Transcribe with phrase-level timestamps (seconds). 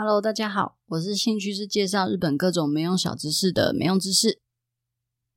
[0.00, 4.38] Hello，大家好，我是兴趣是介绍日本各种没用小知识的没用知识。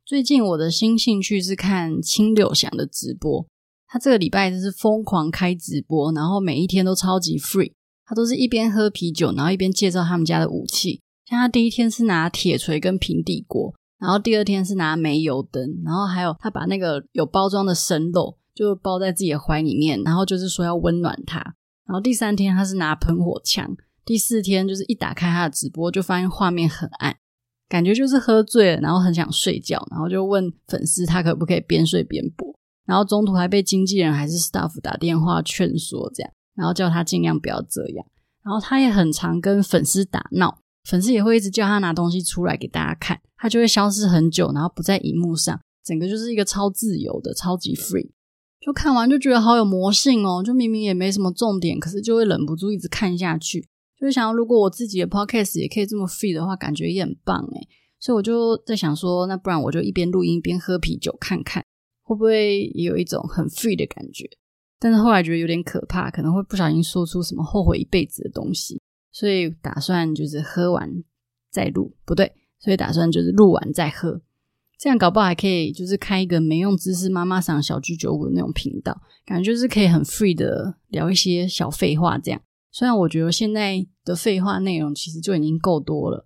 [0.06, 3.47] 最近我的新兴趣是看青柳祥的直播，
[3.88, 7.74] 他这个礼拜就是疯狂开直播，然后每一天都超级 free，
[8.05, 11.02] 他都是一边喝啤酒，然后一边介绍他们家的武器。
[11.25, 21.39] 像他第一天是拿铁锤跟平底锅，然后第二天是拿煤油灯，然后还有他把那个有包装的生肉就包在自己的怀里面，然后就是说要温暖他。
[21.88, 23.75] 然后第三天他是拿喷火枪。
[24.05, 27.15] 第四天就是一打开他的直播，就发现画面很暗，
[27.69, 32.53] 感觉就是喝醉了，然后很想睡觉，然后就问粉丝他可不可以边睡边播，
[32.86, 38.06] 然后中途还被经纪人还是 staff 打电话劝说，这样，然后叫他尽量不要这样。
[38.44, 48.09] 然后他也很常跟粉丝打闹，粉丝也会一直叫他拿东西出来给大家看，他就会消失很久，然后不在荧幕上，整个就是一个超自由的、超级 free。
[48.59, 53.67] 就看完就觉得好有魔性哦，就明明也没什么重点，可是就会忍不住一直看下去。
[54.02, 57.67] 就想要，如果我自己的 podcast 也可以这么 free 的话，感觉也很棒诶。
[58.00, 61.64] 所以我就在想说，那不然我就一边录音一边喝啤酒，看看
[62.02, 64.28] 会不会也有一种很 free 的感觉。
[64.80, 71.04] 但是后来觉得有点可怕，可能会不小心说出什么后悔一辈子的东西，所以打算就是喝完
[71.52, 74.20] 再录，不对，所以打算就是录完再喝，
[74.80, 82.42] 这样搞不好还可以就是开一个没用知识妈妈桑小居酒屋的那种频道，感觉就是可以很 free 的聊一些小废话这样。
[82.72, 86.25] 虽然我觉得现在的废话内容其实就已经够多了。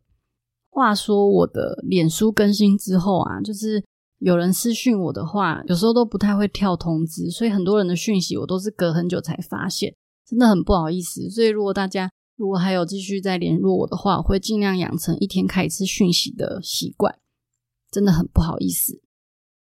[0.69, 3.83] 话说我的脸书更新之后啊，就是
[4.19, 9.95] 有人私讯我的话，有时候都不太会跳通知，所以很多人的讯息我都是隔很久才发现，
[10.27, 11.29] 真的很不好意思。
[11.29, 17.17] 所以如果大家如果还有继续再联络我的话，我会尽量养成一天开一次讯息的习惯，
[17.89, 19.01] 真的很不好意思。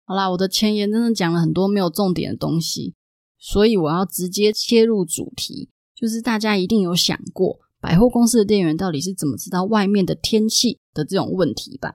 [0.06, 2.96] 好啦，我的前言真的讲了很多没有重点的东西，
[3.38, 5.70] 所以我要直接切入主题。
[6.02, 11.94] 就是大家一定有想过，百货公司的店员到底是怎么知道外面的天气的这种问题吧？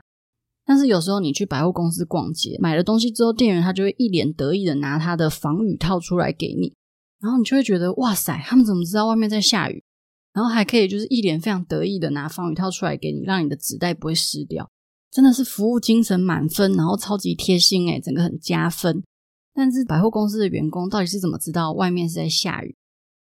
[0.65, 6.73] 但是有时候你去百货公司逛街，买了东西之后，店员他就会一脸得意的拿他的防雨套出来给你，
[7.21, 9.83] 然后你就会觉得哇塞，他们怎么知道外面在下雨？
[10.33, 14.71] 然后还可以就是一脸非常得意的拿防雨套出来给你，让你的纸袋不会湿掉，
[15.11, 19.03] 真的是服务精神满分，然后超级贴心诶，整个很加分。
[19.53, 22.77] 但是百货公司的员工到底是怎么知道外面是在下雨？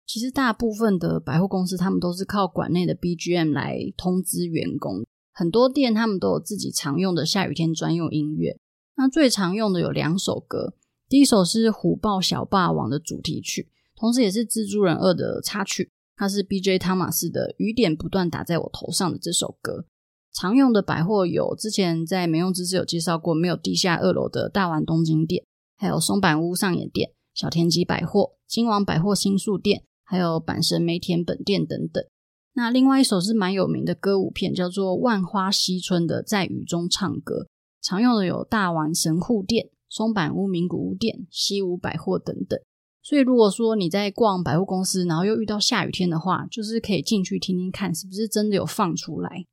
[0.06, 5.04] 其实大部分的百货公司，他们都是靠馆内的 BGM 来通知员工。
[5.32, 8.56] 很多店他们都有自己常用的下雨天专用音乐。
[8.96, 10.74] 那最常用的有两首歌，
[11.08, 15.90] 第一首是《虎豹小霸王》的主题曲，同时也是《蜘蛛人二》的插曲。
[16.14, 19.84] 它是 BJ 汤马斯的《雨点不断打在我头上》的这首歌。
[20.32, 25.44] 常用的百货有之前在没用知识有介绍过，没有地下二楼的大丸东京店，
[25.76, 29.82] 还有松坂屋上野店、小田急百货、金王百货新宿店。
[30.06, 32.02] 还有阪神梅田本店等等。
[32.54, 37.48] 那另外一首是蛮有名的歌舞片，叫做《万花嬉春》的，在雨中唱歌。
[37.82, 42.58] 常用的有大丸神户店、松坂屋名古屋店、西武百货等等。
[43.02, 49.44] 所以如果说你在逛百货公司，然后又遇到下雨天的话，就是可以进去听听看，是不是真的有放出来。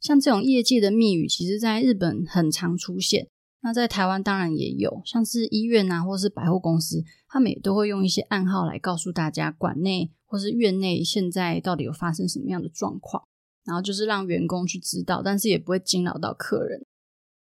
[0.00, 3.28] 像这种业界的密语，其实在日本很常出现。
[3.64, 13.22] 那在台湾当然也有，像是医院啊，或是百货公司，他们也都会用一些暗号来告诉大家馆内或是院内现在到底有发生什么样的状况，
[13.64, 16.84] 然后就是让员工去知道，但是也不会惊扰到客人。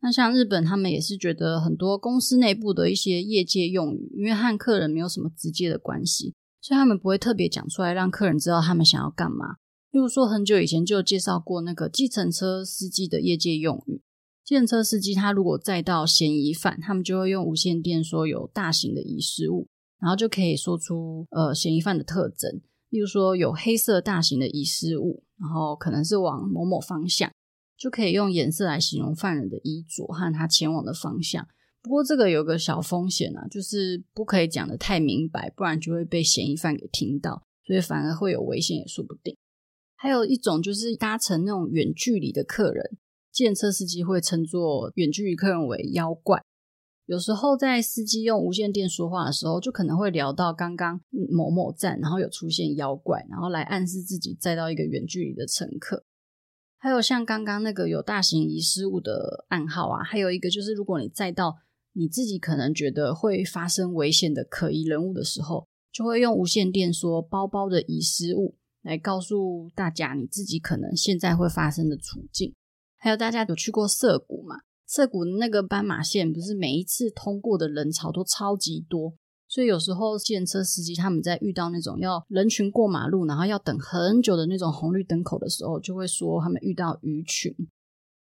[0.02, 9.56] 那像日本，他们也是觉得很多公司内部的一些业界用语，因为和客人没有什么直接的关系，所以他们不会特别讲出来让客人知道他们想要干嘛。
[9.92, 14.02] 例如说，很久以前就有介绍过那个计程车司机的业界用语。
[14.46, 19.68] 计程车司机他如果载到嫌疑犯，他们就会用无线电说有大型的遗失物，
[20.00, 27.32] 然后就可以说出呃嫌疑犯的特征，例如说有黑色大型的遗失物，然后可能是往某某方向，
[27.76, 31.48] 就可以用颜色来形容犯人的衣着和他前往的方向。
[31.82, 39.36] 不过这个有个小风险啊，就是不可以讲得太明白，不然就会被嫌疑犯给听到，所以反而会有危险也说不定。
[39.96, 42.98] 还有一种就是搭乘那种远距离的客人。
[43.36, 46.42] 计程车司机会称作远距离客人为妖怪。
[47.06, 56.06] 有时候在司机用无线电说话的时候，就可能会聊到刚刚某某站，然后有出现妖怪，然后来暗示自己载到一个远距离的乘客。
[56.78, 61.58] 还有像刚刚那个有大型遗失物的暗号啊，还有一个就是如果你载到
[61.92, 72.54] 你自己可能觉得会发生危险的可疑人物的时候，就会用无线电说包包的遗失物，来告诉大家你自己可能现在会发生的处境。
[73.06, 74.56] 还有大家有去过涩谷吗？
[74.88, 79.14] 涩谷那个斑马线不是每一次通过的人潮都超级多，
[79.48, 87.56] 所以有时候计程车司机他们在遇到那种要人群过马路，然后要等很久的那种红绿灯口的时候，就会说他们遇到鱼群。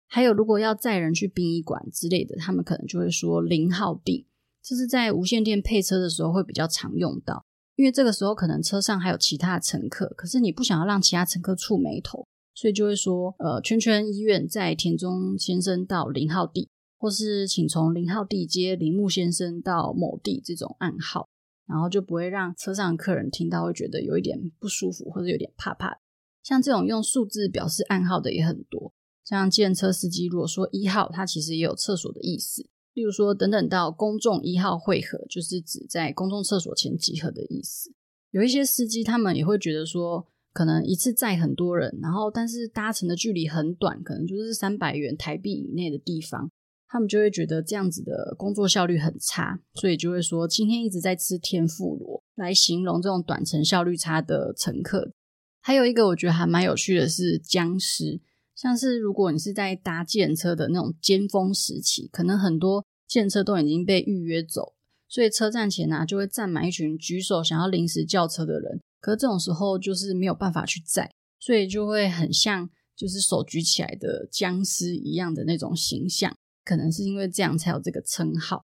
[0.10, 4.28] 还有如果要载人去殡仪馆之类的，他们可能就会说零号地，
[4.62, 7.46] 这是在无线电配车的时候会比较常用到，
[7.78, 12.28] 因为这个时候可能车上还有其他乘客，可是你不想要让其他乘客触霉头。
[12.56, 16.70] 所以就会说，呃，圈圈医院在田中先生到零号地，
[17.00, 21.28] 或是请从零号地接铃木先生到某地这种暗号，
[21.68, 26.00] 然后就不会让车上的客人听到会觉得有一点不舒服或者有点怕怕。
[26.44, 28.94] 像这种用数字表示暗号的也很多，
[29.26, 37.92] 像计程车司机如果说一号，它其实也有厕所的意思，例如说等等到公众一号会合，就是指在公众厕所前集合的意思。
[38.30, 40.28] 有一些司机他们也会觉得说。
[40.54, 46.52] 可能一次载很多人，然后但是搭乘的距离很短，可能就是三百元台币以内的地方，
[46.88, 55.12] 他们就会觉得这样子的工作效率很差，所以就会说今天一直在吃天妇罗来形容这种短程效率差的乘客。
[55.60, 58.22] 还有一个我觉得还蛮有趣的是僵尸，
[58.56, 64.76] 像是如果你是在搭计程车的那种尖峰时期，可能很多计程车都已经被预约走，
[65.08, 68.80] 所以车站前呢、就会站满一群举手想要临时叫车的人。
[69.04, 76.34] 可是这种时候就是没有办法去载，所以就会很像就是手举起来的僵尸一样的那种形象，
[76.64, 78.64] 可能是因为这样才有这个称号。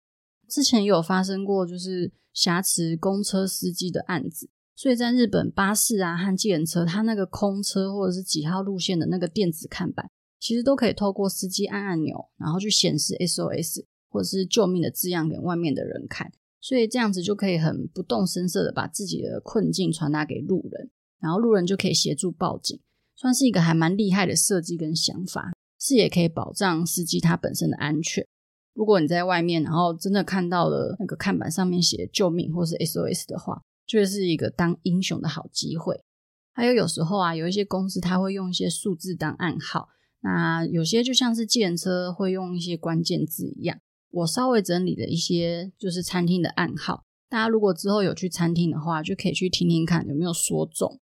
[0.49, 10.09] 之前也有发生过就是挟持公车司机的案子，所以在日本巴士啊和计程车，它那个空车或者是几号路线的那个电子看板，
[10.39, 16.31] 其实都可以透过司机按按钮，然后去显示 SOS 或者是救命的字样给外面的人看。
[16.63, 20.89] 所以这样子就可以很不动声色的把自己的困境传达给路人，
[21.19, 22.79] 然后路人就可以协助报警，
[23.17, 28.25] 算是一个还蛮厉害的设计跟想法，是也可以保障司机他本身的安全。
[28.73, 36.01] 如果你在外面，然后真的看到了那个看板上面写救命或是 SOS 的话，就是一个当英雄的好机会。
[36.53, 39.89] 还有有时候啊，有一些公司他会用一些数字当暗号，
[40.21, 43.79] 那有些就像是计程车会用一些关键字一样。
[44.13, 47.03] 我稍微整理了一些，就是餐厅的暗号。
[47.27, 50.99] 大家如果之后有去餐厅的话，就可以去听听看有没有说中。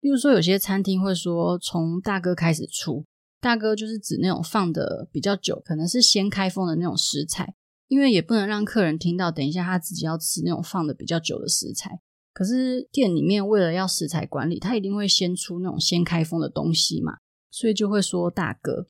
[0.00, 3.06] 例如说，有些餐厅会说从大哥开始出，
[3.40, 7.54] 大哥就是指那种放的比较久，可能是先开封的那种食材，
[7.88, 12.00] 因为也不能让客人听到，等一下他自己要吃那种放的比较久的食材。
[12.34, 17.14] 可是店里面为了要食材管理，他一定会先出那种先开封的东西嘛，
[17.50, 18.86] 所以就会说大哥。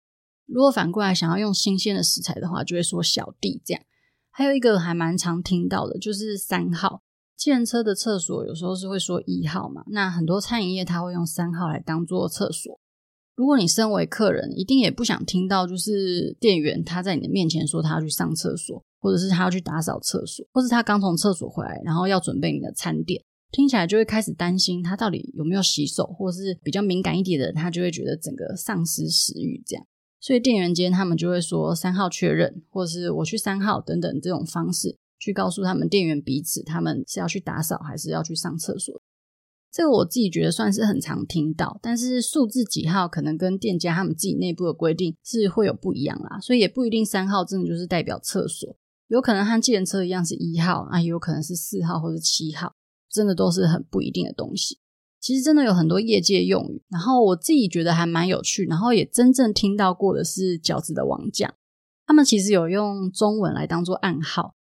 [0.53, 3.83] 如果反过来想要用新鲜的食材的话，就会说小弟这样。
[4.31, 7.03] 还有一个还蛮常听到的，就是三号。
[7.37, 12.79] 计程车的厕所有时候是会说一号嘛，那很多餐饮业他会用三号来当做厕所。
[13.35, 29.87] 如果你身为客人，一定也不想听到就是店员他在你的面前说他要去上厕所，或者是他要去打扫厕所，或是他刚从厕所回来，然后要准备你的餐点，听起来就会开始担心他到底有没有洗手，或是比较敏感一点的人，他就会觉得整个丧失食欲这样。
[30.21, 39.01] 所以店员间他们就会说三号确认，或是我去三号等等这种方式去告诉他们店员彼此他们是要去打扫还是要去上厕所。
[39.73, 48.77] 这个我自己觉得算是很常听到，但是数字几号可能跟店家他们自己内部的规定是会有不一样啦，所以也不一定三号真的就是代表厕所，
[49.07, 52.75] 有可能和计程车一样是一号啊，也有可能是四号或者七号，
[53.09, 54.79] 真的都是很不一定的东西。
[55.21, 61.53] 其实真的有很多业界用语，然后我自己觉得还蛮有趣，然后也真正听到过的是饺子的王将，
[62.07, 64.55] 他们其实有用中文来当做暗号，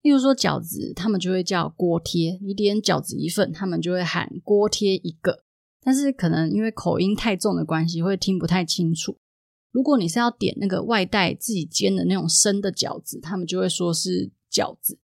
[0.00, 5.42] 例如说饺子，他们就会叫锅贴，你点饺子一份，他们就会喊锅贴一个，
[5.82, 9.18] 但是可能因为口音太重的关系，会听不太清楚。
[9.72, 15.00] 如果你是要点那个外带自己煎的那种生的饺子，他们就会说是饺子，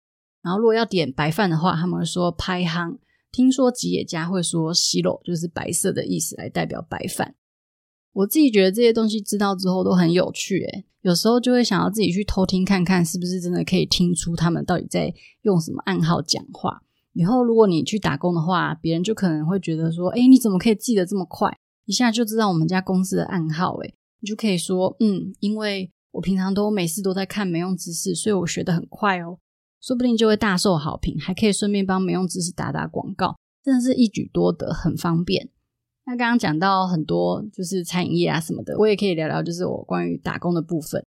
[0.43, 2.97] 然后如果要点白饭的话，他们会说拍夯。
[3.31, 7.35] 听说吉野家会说“西肉”就是白色的意思来代表白饭。
[8.13, 16.83] 我自己觉得这些东西知道之后都很有趣，诶，有时候就会想要自己去偷听看看，是不是真的可以听出他们到底在用什么暗号讲话。
[17.13, 21.57] 以后如果你去打工的话，别人就可能会觉得说：“诶，你怎么可以记得这么快？
[21.85, 29.39] 一下就知道我们家公司的暗号？”诶，你就可以说：“嗯，因为我平常都每次都在看没用知识，所以我学得很快哦。”
[29.81, 35.51] 说不定就会大受好评，还可以顺便帮没用知识打打广告，真的是一举多得，很方便。
[36.07, 41.05] 那刚刚讲到很多就是餐饮业啊什么的，我也可以聊聊，就是我关于打工的部分。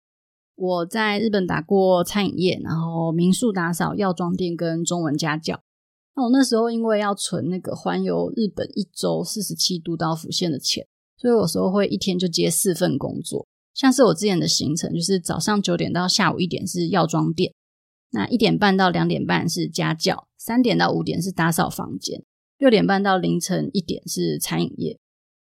[0.56, 5.62] 我在日本打过餐饮业，然后民宿打扫、药妆店跟中文家教。
[6.16, 13.46] 那我那时候因为要存那个环游日本一周四十七度到府县的钱，所以有时候会一天就接四份工作。
[13.76, 17.54] 像是我之前的行程，就是早上九点到下午一点是药妆店。
[18.12, 22.24] 那一点半到两点半是家教，三点到五点是打扫房间，
[22.58, 25.00] 六点半到凌晨一点是餐饮业。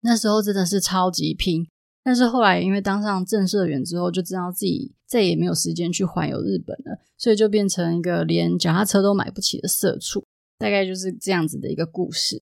[0.02, 1.68] 那时候真的是超级拼，
[2.04, 10.26] 但是后来因为当上正社员之后，就知道自己再也没有时间去环游日本了，所以就变成一个连脚踏车都买不起的社畜。
[10.58, 12.44] 大概就是这样子的一个故事。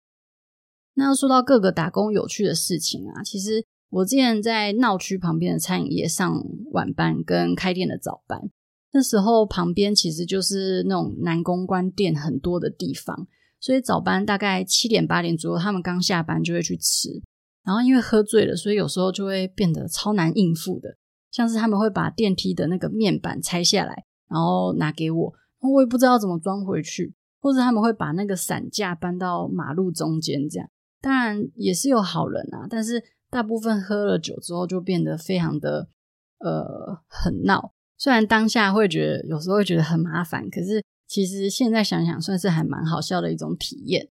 [0.96, 8.51] 那要说到各个打工有趣的事情啊，其实我之前在闹区旁边的餐饮业上晚班跟开店的早班，
[8.93, 13.27] 那时候旁边其实就是那种男公关店很多的地方，
[13.60, 17.21] 所以早班大概七点八点左右，他们刚下班就会去吃。
[17.63, 20.98] 然后因为喝醉了，所以有时候就会变得超难应付的，
[21.31, 27.13] 像是他们会把电梯的那个面板拆下来，然后拿给我，我也不知道怎么装回去。
[27.43, 30.69] 或者他们会把那个伞架搬到马路中间，这样
[31.01, 35.89] 当然也是有好人啊，但是大部分喝了酒之后就变得非常的
[36.38, 37.74] 呃很闹。
[38.01, 44.10] 虽然当下会觉得有时候会觉得很麻烦，可是其实现在想想算是还蛮好笑的一种体验。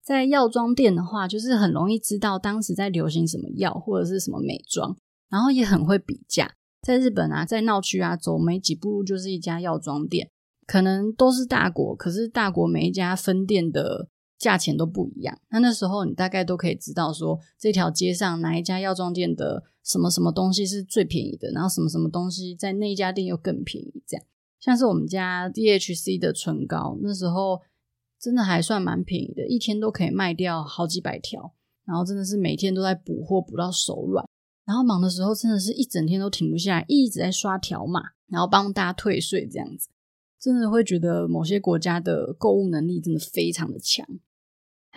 [0.00, 4.96] 在药妆店的话，就是很容易知道当时在流行什么药或者是什么美妆，
[5.28, 6.52] 然后也很会比价。
[6.80, 10.30] 在日本啊，在闹区啊，走没几步路就是一家药妆店。
[10.64, 14.06] 可能都是大国，可是大国每一家分店的
[14.38, 15.38] 价钱都不一样。
[15.50, 24.02] 那那时候你大概都可以知道说，这条街上哪一家药妆店的什么什么东西是最便宜的，然后什么什么东西在那一家店又更便宜。
[24.06, 24.24] 这样，
[24.60, 27.60] 像是我们家 DHC 的唇膏，那时候
[28.20, 31.54] 真的还算蛮便宜的，一天都可以卖掉好几百条。
[31.84, 34.28] 然后真的是每天都在补货，补到手软。
[34.66, 39.88] 然后忙的时候真的是一整天都停不下来，一直在刷条码，然后帮大家退税这样子。
[40.38, 44.06] 真的会觉得某些国家的购物能力真的非常的强，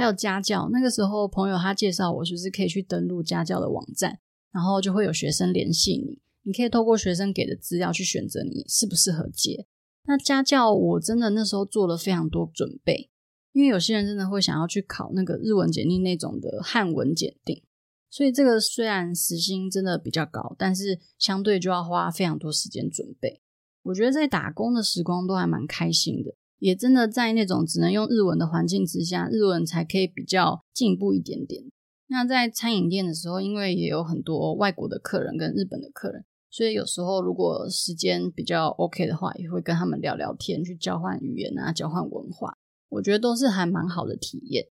[0.01, 0.67] 还有家教。
[0.71, 4.17] 那个时候朋友他介绍我，就是可以去登录家教的网站，
[4.51, 9.67] 然后就会有学生联系你，你可以透过学生给的资料去选择你适不适合接。
[10.05, 13.11] 那家教我真的那时候做了非常多准备，
[13.51, 17.61] 因为有些人真的会想要去考那个日文检定那种的汉文检定，
[18.09, 23.43] 所以这个虽然时薪真的比较高，但是相对就要花非常多时间准备。
[23.83, 31.63] 我觉得在打工的时光都还蛮开心的，也真的在那种只能用日文的环境之下，日文才可以比较进步一点点。
[32.05, 42.55] 那在餐饮店的时候，因为也有很多外国的客人跟日本的客人，所以有时候如果时间比较 OK 的话，也会跟他们聊聊天，去交换语言啊，交换文化。
[42.89, 44.67] 我觉得都是还蛮好的体验。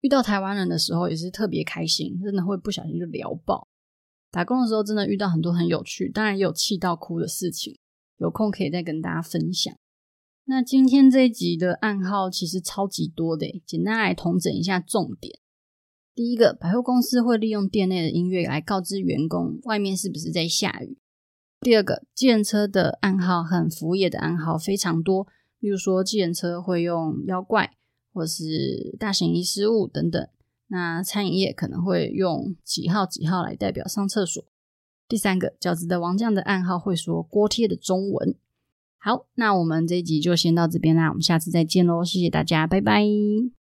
[0.00, 3.68] 遇到台湾人的时候也是特别开心，真的会不小心就聊爆。
[4.32, 7.78] 打工的时候真的遇到很多很有趣，当然也有气到哭的事情。
[8.16, 9.72] 有空可以再跟大家分享。
[10.50, 15.38] 那今天这一集的暗号其实超级多的，简单来统整一下重点。
[16.14, 20.96] 第一个，百货公司会利用店内的音乐来告知员工外面是不是在下雨。
[21.60, 25.26] 第二个，计程车的暗号和服务业的暗号非常多，
[25.58, 27.72] 例如说计程车会用妖怪
[28.14, 30.26] 或是大型遗失物等等。
[30.68, 34.42] 那餐饮业可能会用几号几号来代表上厕所。
[35.06, 38.34] 第三个，饺子的王酱的暗号会说锅贴的中文。
[39.00, 43.57] 好，那我们这一集就先到这边啦，我们下次再见喽，谢谢大家，拜拜。